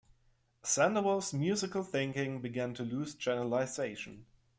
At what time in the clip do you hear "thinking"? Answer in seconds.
1.83-2.41